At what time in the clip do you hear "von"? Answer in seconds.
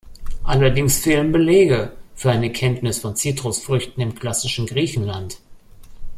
2.97-3.15